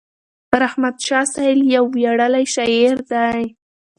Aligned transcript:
رحمت 0.61 0.95
شاه 1.07 1.25
سایل 1.33 1.59
یو 1.75 1.85
ویاړلی 1.95 2.45
شاعر 2.53 2.95
دی. 3.11 3.41